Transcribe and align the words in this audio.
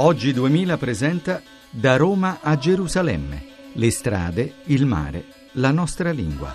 Oggi 0.00 0.32
2000 0.32 0.76
presenta 0.76 1.40
Da 1.72 1.96
Roma 1.96 2.38
a 2.40 2.56
Gerusalemme. 2.56 3.74
Le 3.74 3.90
strade, 3.90 4.62
il 4.66 4.86
mare, 4.86 5.24
la 5.54 5.72
nostra 5.72 6.12
lingua. 6.12 6.54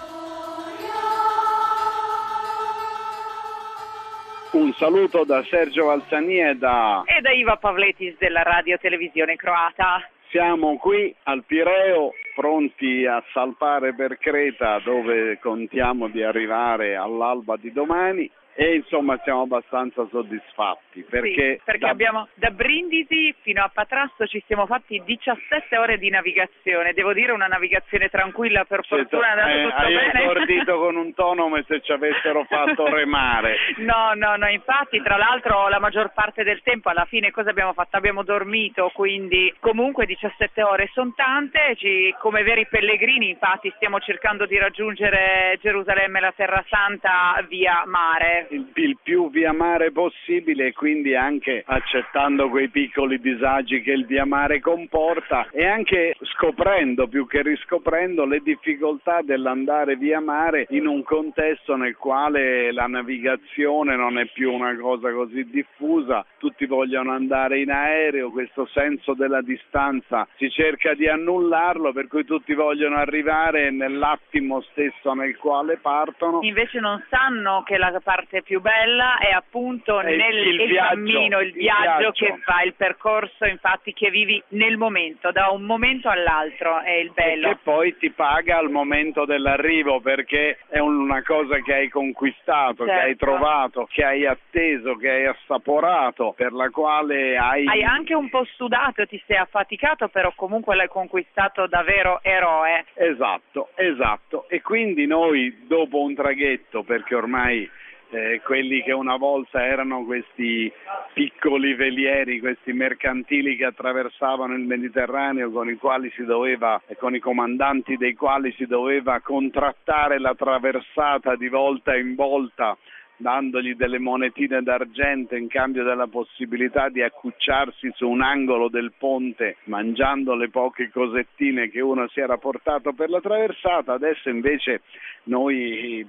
Un 4.54 4.71
saluto 4.79 5.25
da 5.25 5.43
Sergio 5.43 5.88
Valzani 5.88 6.39
e 6.39 6.56
da... 6.56 7.04
E 7.06 7.20
da 7.20 7.32
Iva 7.34 7.57
Pavletis 7.57 8.16
della 8.18 8.43
Radio 8.43 8.78
Televisione 8.78 9.36
Croata. 9.36 10.07
Siamo 10.29 10.78
qui 10.78 11.14
al 11.23 11.43
Pireo 11.43 12.14
pronti 12.36 13.06
a 13.06 13.21
salpare 13.34 13.93
per 13.93 14.18
Creta 14.20 14.79
dove 14.79 15.37
contiamo 15.42 16.07
di 16.07 16.23
arrivare 16.23 16.96
all'alba 16.96 17.57
di 17.57 17.73
domani 17.73 18.32
e 18.56 18.75
insomma 18.75 19.20
siamo 19.24 19.42
abbastanza 19.42 20.06
soddisfatti 20.10 21.02
perché, 21.10 21.56
sì, 21.57 21.62
perché 21.64 21.86
da... 21.86 21.89
abbiamo 21.89 22.28
da 22.36 22.52
Brindisi 22.52 23.34
fino 23.42 23.64
a 23.64 23.70
Patrasso 23.74 24.28
ci 24.28 24.43
siamo 24.46 24.68
fatti 24.68 25.02
17 25.04 25.78
ore 25.78 25.98
di 25.98 26.10
navigazione. 26.10 26.93
Devo 26.93 27.14
dire 27.14 27.32
una 27.32 27.48
navigazione 27.48 28.10
tranquilla 28.10 28.64
per 28.66 28.86
fortuna 28.86 29.28
è 29.28 29.29
andato 29.29 29.50
eh, 29.50 29.86
hai 29.86 29.96
bene. 29.96 30.12
hai 30.12 30.24
esordito 30.24 30.78
con 30.78 30.96
un 30.96 31.14
tono 31.14 31.43
come 31.43 31.64
se 31.68 31.82
ci 31.82 31.92
avessero 31.92 32.44
fatto 32.50 32.88
remare. 32.88 33.58
No 33.78 34.12
no 34.14 34.36
no 34.36 34.48
infatti 34.48 35.02
tra 35.02 35.17
l'altro 35.17 35.67
la 35.67 35.80
maggior 35.80 36.14
parte 36.14 36.44
del 36.44 36.62
tempo 36.62 36.90
alla 36.90 37.06
fine 37.06 37.31
cosa 37.31 37.50
abbiamo 37.50 37.73
fatto? 37.73 37.98
Abbiamo 37.98 38.23
dormito 38.23 38.92
quindi 38.94 39.54
comunque 39.59 40.06
17 40.06 40.62
ore 40.62 40.90
sono 40.94 41.14
tante. 41.16 41.76
Ci, 41.76 42.16
come 42.20 42.44
veri 42.44 42.67
pellegrini 42.67 43.30
infatti 43.30 43.72
stiamo 43.76 44.00
cercando 44.00 44.45
di 44.45 44.58
raggiungere 44.58 45.58
Gerusalemme 45.60 46.20
la 46.20 46.34
Terra 46.36 46.64
Santa 46.70 47.44
via 47.48 47.84
mare 47.86 48.42
il, 48.49 48.67
il, 48.73 48.97
più 49.02 49.30
via 49.30 49.53
mare 49.53 49.91
possibile 49.91 50.67
e 50.67 50.73
quindi 50.73 51.16
anche 51.16 51.63
accettando 51.66 52.49
quei 52.49 52.69
piccoli 52.69 53.19
disagi 53.19 53.81
che 53.81 53.91
il 53.91 54.05
via 54.05 54.25
mare 54.25 54.59
comporta 54.59 55.47
e 55.52 55.66
anche 55.66 56.16
scoprendo 56.36 57.08
più 57.08 57.27
che 57.27 57.41
riscoprendo 57.41 58.25
le 58.25 58.39
difficoltà 58.39 59.21
dell'andare 59.21 59.95
via 59.95 60.19
mare 60.19 60.67
in 60.69 60.88
un 60.88 61.03
contesto 61.03 61.75
nel 61.75 61.95
quale 61.95 62.71
la 62.71 62.88
navigazione 62.88 63.95
non 63.95 64.17
è 64.17 64.25
più 64.27 64.52
una 64.52 64.75
cosa 64.77 65.11
così 65.11 65.44
diffusa, 65.49 66.25
tutti 66.38 66.66
vogliono 66.66 67.11
andare 67.11 67.59
in 67.59 67.71
aereo, 67.71 68.31
questo 68.31 68.66
senso 68.67 69.14
della 69.14 69.41
distanza 69.41 70.27
si 70.38 70.49
cerca 70.49 70.94
di 70.94 71.08
annullarlo 71.08 71.91
per 71.94 72.08
cui 72.08 72.25
tutti 72.25 72.53
vogliono 72.53 72.97
arrivare 72.97 73.71
nell'attimo 73.71 74.61
stesso 74.61 75.14
nel 75.14 75.38
quale 75.38 75.77
partono. 75.77 76.39
Invece 76.41 76.80
non 76.80 77.03
sanno 77.09 77.64
che 77.64 77.77
la 77.77 77.99
parte 78.03 78.33
parte 78.34 78.42
più 78.42 78.59
bella 78.62 79.20
è 79.20 79.31
appunto 79.31 80.00
è 80.00 80.16
nel 80.16 80.36
il, 80.36 80.62
il 80.62 80.67
viaggio, 80.70 80.95
cammino, 80.95 81.39
il, 81.39 81.48
il 81.50 81.53
viaggio, 81.53 81.81
viaggio, 81.81 82.12
che 82.12 82.38
fa, 82.44 82.62
il 82.64 82.73
percorso 82.73 83.45
infatti 83.45 83.94
che 83.94 84.09
vivi 84.09 84.42
nel 84.50 84.78
momento, 84.78 85.31
da 85.31 85.50
un 85.50 85.62
momento 85.64 86.09
all'altro 86.09 86.80
è 86.81 86.94
il 86.94 87.11
bello. 87.11 87.50
E 87.50 87.52
che 87.52 87.59
poi 87.61 87.98
ti 87.98 88.09
paga 88.09 88.58
al 88.58 88.72
momento 88.72 89.26
dell'arrivo 89.26 90.00
perché 90.02 90.58
è 90.67 90.80
una 90.80 91.22
cosa 91.22 91.59
che 91.59 91.73
hai 91.73 91.89
conquistato, 91.89 92.86
certo. 92.86 92.86
che 92.86 92.92
hai 92.92 93.16
certo. 93.16 93.26
trovato, 93.26 93.88
che 93.92 94.04
hai 94.04 94.26
atteso, 94.26 94.95
che 94.95 95.09
hai 95.09 95.26
assaporato, 95.26 96.34
per 96.36 96.54
la 96.54 96.70
quale 96.70 97.38
hai... 97.38 97.67
Hai 97.67 97.84
anche 97.84 98.16
un 98.16 98.30
po' 98.30 98.45
sudato, 98.56 99.06
ti 99.06 99.22
sei 99.28 99.38
affaticato, 99.38 100.08
però 100.08 100.31
comunque 100.36 100.76
l'hai 100.76 100.88
conquistato 100.88 101.67
da 101.67 101.84
vero 101.84 102.20
eroe. 102.23 102.86
Esatto, 102.94 103.70
esatto. 103.76 104.48
E 104.50 104.61
quindi 104.61 105.06
noi 105.06 105.65
dopo 105.67 106.02
un 106.02 106.15
traghetto, 106.15 106.83
perché 106.83 107.15
ormai 107.15 107.70
eh, 108.14 108.42
quelli 108.44 108.84
che 108.84 108.92
una 108.92 109.18
volta 109.18 109.66
erano 109.66 110.04
questi 110.06 110.72
piccoli 111.14 111.74
velieri, 111.74 112.40
questi 112.40 112.72
mercantili 112.72 113.56
che 113.56 113.66
attraversavano 113.66 114.54
il 114.54 114.64
Mediterraneo 114.66 115.52
con 115.52 115.70
i 115.70 115.76
quali 115.76 116.12
si 116.16 116.24
doveva 116.24 116.82
con 116.98 117.16
i 117.16 117.20
comandanti 117.20 117.98
dei 117.98 118.14
quali 118.14 118.54
si 118.54 118.66
doveva 118.66 119.20
contrattare 119.22 120.20
la 120.20 120.36
traversata 120.36 121.36
di 121.36 121.50
volta 121.50 121.96
in 121.96 122.16
volta 122.16 122.78
dandogli 123.23 123.73
delle 123.73 123.98
monetine 123.98 124.61
d'argento 124.61 125.36
in 125.36 125.48
cambio 125.48 125.84
della 125.84 126.08
possibilità 126.08 126.89
di 126.89 127.02
accucciarsi 127.02 127.89
su 127.95 128.07
un 128.07 128.22
angolo 128.22 128.67
del 128.67 128.91
ponte 128.95 129.56
mangiando 129.63 130.35
le 130.35 130.50
poche 130.50 130.91
cosettine 130.91 131.69
che 131.69 131.81
uno 131.81 132.07
si 132.09 132.19
era 132.19 132.38
portato 132.38 132.91
per 132.94 133.09
la 133.09 133.22
traversata, 133.22 133.94
adesso 133.94 134.29
invece 134.29 134.81
noi 135.23 136.06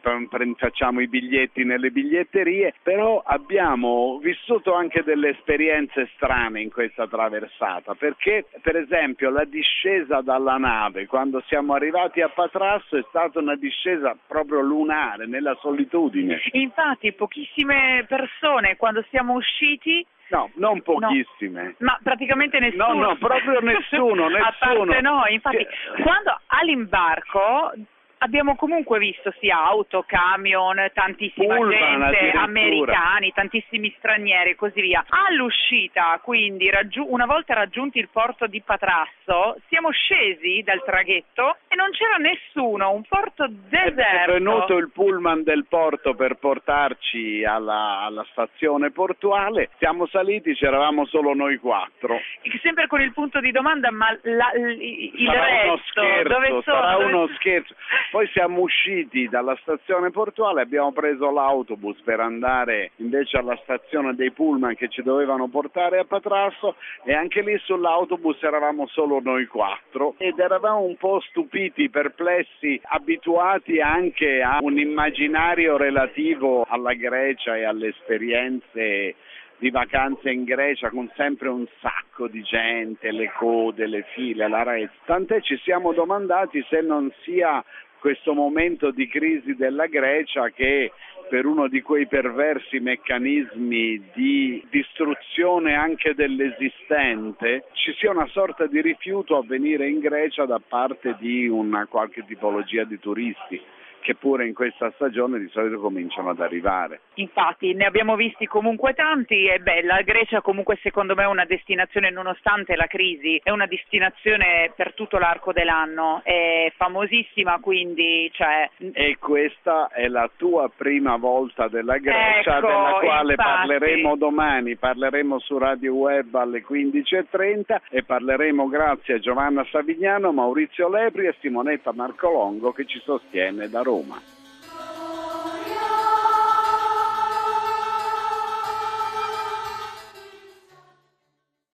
facciamo 0.56 1.00
i 1.00 1.08
biglietti 1.08 1.64
nelle 1.64 1.90
biglietterie, 1.90 2.74
però 2.82 3.22
abbiamo 3.24 4.18
vissuto 4.20 4.74
anche 4.74 5.04
delle 5.04 5.30
esperienze 5.30 6.10
strane 6.16 6.60
in 6.60 6.70
questa 6.70 7.06
traversata, 7.06 7.94
perché 7.94 8.46
per 8.60 8.76
esempio 8.76 9.30
la 9.30 9.44
discesa 9.44 10.20
dalla 10.20 10.56
nave 10.56 11.06
quando 11.06 11.42
siamo 11.46 11.74
arrivati 11.74 12.20
a 12.20 12.28
Patrasso 12.28 12.96
è 12.96 13.04
stata 13.08 13.38
una 13.38 13.54
discesa 13.54 14.16
proprio 14.26 14.60
lunare, 14.60 15.26
nella 15.26 15.56
solitudine. 15.60 16.40
Infatti 16.52 17.03
infatti 17.04 17.12
pochissime 17.12 18.04
persone 18.08 18.76
quando 18.76 19.04
siamo 19.10 19.34
usciti 19.34 20.06
No, 20.28 20.50
non 20.54 20.80
pochissime. 20.80 21.74
No, 21.78 21.86
ma 21.86 22.00
praticamente 22.02 22.58
nessuno. 22.58 22.94
No, 22.94 23.00
no, 23.08 23.16
proprio 23.18 23.60
nessuno, 23.60 24.26
nessuno. 24.26 24.46
A 24.46 24.54
parte 24.58 25.00
noi, 25.02 25.34
infatti, 25.34 25.66
quando 26.02 26.40
all'imbarco 26.46 27.72
abbiamo 28.18 28.56
comunque 28.56 28.98
visto 28.98 29.32
sia 29.40 29.64
auto, 29.64 30.04
camion, 30.06 30.90
tantissima 30.92 31.56
Pullman, 31.56 32.10
gente, 32.10 32.36
americani, 32.36 33.32
tantissimi 33.32 33.94
stranieri 33.98 34.50
e 34.50 34.54
così 34.54 34.80
via. 34.80 35.04
All'uscita, 35.08 36.18
quindi, 36.22 36.70
raggiu- 36.70 37.06
una 37.08 37.26
volta 37.26 37.54
raggiunti 37.54 37.98
il 37.98 38.08
porto 38.10 38.46
di 38.46 38.60
Patrasso, 38.62 39.56
siamo 39.68 39.90
scesi 39.90 40.62
dal 40.62 40.82
traghetto 40.84 41.56
e 41.68 41.74
non 41.74 41.90
c'era 41.90 42.16
nessuno, 42.16 42.92
un 42.92 43.02
porto 43.08 43.46
deserto. 43.48 44.30
È 44.30 44.32
venuto 44.32 44.76
il 44.76 44.90
pullman 44.90 45.42
del 45.42 45.66
porto 45.68 46.14
per 46.14 46.36
portarci 46.36 47.44
alla, 47.44 48.00
alla 48.00 48.26
stazione 48.30 48.90
portuale, 48.90 49.70
siamo 49.78 50.06
saliti, 50.06 50.54
c'eravamo 50.54 51.06
solo 51.06 51.34
noi 51.34 51.56
quattro. 51.58 52.18
Sempre 52.62 52.86
con 52.86 53.00
il 53.00 53.12
punto 53.12 53.40
di 53.40 53.50
domanda, 53.50 53.90
ma 53.90 54.16
la, 54.22 54.52
il, 54.56 54.82
il 55.14 55.26
sarà 55.26 55.44
resto, 55.44 55.66
uno 55.66 55.80
scherzo, 55.86 56.28
dove 56.28 56.46
sono? 56.48 56.62
Sarà 56.62 56.92
dove... 56.92 57.04
uno 57.04 57.28
scherzo. 57.36 57.74
Poi 58.14 58.28
siamo 58.28 58.60
usciti 58.60 59.28
dalla 59.28 59.58
stazione 59.62 60.12
portuale, 60.12 60.62
abbiamo 60.62 60.92
preso 60.92 61.32
l'autobus 61.32 62.00
per 62.02 62.20
andare 62.20 62.92
invece 62.98 63.38
alla 63.38 63.58
stazione 63.64 64.14
dei 64.14 64.30
pullman 64.30 64.76
che 64.76 64.86
ci 64.86 65.02
dovevano 65.02 65.48
portare 65.48 65.98
a 65.98 66.04
Patrasso 66.04 66.76
e 67.02 67.12
anche 67.12 67.42
lì 67.42 67.58
sull'autobus 67.58 68.40
eravamo 68.40 68.86
solo 68.86 69.18
noi 69.20 69.46
quattro 69.46 70.14
ed 70.18 70.38
eravamo 70.38 70.82
un 70.82 70.96
po' 70.96 71.18
stupiti, 71.22 71.90
perplessi, 71.90 72.80
abituati 72.84 73.80
anche 73.80 74.42
a 74.42 74.58
un 74.60 74.78
immaginario 74.78 75.76
relativo 75.76 76.64
alla 76.68 76.92
Grecia 76.92 77.56
e 77.56 77.64
alle 77.64 77.88
esperienze 77.88 79.16
di 79.58 79.70
vacanze 79.70 80.30
in 80.30 80.44
Grecia 80.44 80.90
con 80.90 81.10
sempre 81.16 81.48
un 81.48 81.66
sacco 81.80 82.28
di 82.28 82.42
gente, 82.42 83.10
le 83.10 83.32
code, 83.36 83.86
le 83.86 84.04
file, 84.14 84.48
la 84.48 84.62
rete. 84.62 84.92
Tant'è 85.04 85.40
ci 85.40 85.56
siamo 85.58 85.92
domandati 85.92 86.64
se 86.68 86.80
non 86.80 87.10
sia 87.22 87.64
questo 88.04 88.34
momento 88.34 88.90
di 88.90 89.08
crisi 89.08 89.54
della 89.54 89.86
Grecia 89.86 90.50
che 90.50 90.92
per 91.30 91.46
uno 91.46 91.68
di 91.68 91.80
quei 91.80 92.06
perversi 92.06 92.78
meccanismi 92.78 94.10
di 94.12 94.62
distruzione 94.68 95.74
anche 95.74 96.14
dell'esistente 96.14 97.64
ci 97.72 97.94
sia 97.94 98.10
una 98.10 98.26
sorta 98.26 98.66
di 98.66 98.82
rifiuto 98.82 99.38
a 99.38 99.42
venire 99.42 99.88
in 99.88 100.00
Grecia 100.00 100.44
da 100.44 100.60
parte 100.60 101.16
di 101.18 101.48
una 101.48 101.86
qualche 101.86 102.26
tipologia 102.26 102.84
di 102.84 103.00
turisti 103.00 103.58
che 104.04 104.14
pure 104.14 104.46
in 104.46 104.52
questa 104.52 104.92
stagione 104.96 105.38
di 105.38 105.48
solito 105.48 105.80
cominciano 105.80 106.28
ad 106.28 106.40
arrivare. 106.40 107.00
Infatti 107.14 107.72
ne 107.72 107.86
abbiamo 107.86 108.16
visti 108.16 108.46
comunque 108.46 108.92
tanti 108.92 109.46
e 109.46 109.60
beh, 109.60 109.82
la 109.82 110.02
Grecia 110.02 110.42
comunque 110.42 110.78
secondo 110.82 111.14
me 111.14 111.22
è 111.22 111.26
una 111.26 111.46
destinazione 111.46 112.10
nonostante 112.10 112.76
la 112.76 112.86
crisi, 112.86 113.40
è 113.42 113.48
una 113.48 113.66
destinazione 113.66 114.70
per 114.76 114.92
tutto 114.92 115.16
l'arco 115.16 115.54
dell'anno, 115.54 116.20
è 116.22 116.70
famosissima 116.76 117.60
quindi 117.60 118.30
cioè... 118.34 118.68
E 118.92 119.16
questa 119.18 119.88
è 119.88 120.06
la 120.08 120.28
tua 120.36 120.70
prima 120.74 121.16
volta 121.16 121.68
della 121.68 121.96
Grecia 121.96 122.58
ecco, 122.58 122.66
della 122.66 122.98
quale 123.00 123.30
infatti. 123.32 123.50
parleremo 123.56 124.16
domani, 124.16 124.76
parleremo 124.76 125.38
su 125.38 125.56
Radio 125.56 125.94
Web 125.94 126.34
alle 126.34 126.62
15.30 126.62 127.80
e 127.88 128.02
parleremo 128.02 128.68
grazie 128.68 129.14
a 129.14 129.18
Giovanna 129.18 129.64
Savignano, 129.70 130.30
Maurizio 130.30 130.90
Lepri 130.90 131.26
e 131.26 131.34
Simonetta 131.40 131.94
Marcolongo 131.94 132.72
che 132.72 132.84
ci 132.84 133.00
sostiene 133.02 133.70
da 133.70 133.80
Roma. 133.80 133.93
Roma. 133.94 134.33